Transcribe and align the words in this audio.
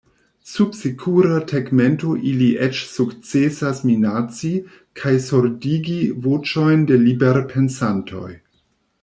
Sub 0.51 0.69
sekura 0.77 1.33
tegmento 1.51 2.13
ili 2.31 2.47
eĉ 2.67 2.79
sukcesas 2.93 3.83
minaci 3.91 4.51
kaj 5.03 5.13
surdigi 5.27 6.01
voĉojn 6.27 6.89
de 6.93 7.01
liberpensantoj. 7.05 8.29